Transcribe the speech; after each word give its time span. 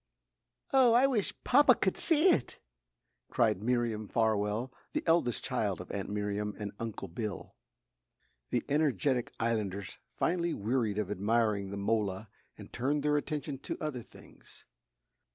"Oh, 0.73 0.93
I 0.93 1.05
wish 1.05 1.31
Papa 1.43 1.75
could 1.75 1.95
see 1.95 2.29
it!" 2.29 2.57
cried 3.29 3.61
Miriam 3.61 4.07
Farwell, 4.07 4.73
the 4.93 5.03
eldest 5.05 5.43
child 5.43 5.79
of 5.79 5.91
Aunt 5.91 6.09
Miriam 6.09 6.55
and 6.57 6.71
Uncle 6.79 7.07
Bill. 7.07 7.53
The 8.49 8.65
energetic 8.67 9.31
islanders 9.39 9.99
finally 10.15 10.55
wearied 10.55 10.97
of 10.97 11.11
admiring 11.11 11.69
the 11.69 11.77
mola 11.77 12.29
and 12.57 12.73
turned 12.73 13.03
their 13.03 13.15
attention 13.15 13.59
to 13.59 13.77
other 13.79 14.01
things. 14.01 14.65